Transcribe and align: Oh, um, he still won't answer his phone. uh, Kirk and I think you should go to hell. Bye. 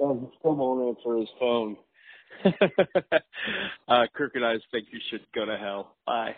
Oh, 0.00 0.10
um, 0.10 0.20
he 0.20 0.38
still 0.38 0.54
won't 0.54 0.96
answer 0.96 1.16
his 1.16 1.28
phone. 1.38 1.76
uh, 3.88 4.06
Kirk 4.14 4.32
and 4.34 4.44
I 4.44 4.54
think 4.72 4.88
you 4.92 5.00
should 5.10 5.26
go 5.34 5.44
to 5.44 5.56
hell. 5.56 5.96
Bye. 6.06 6.36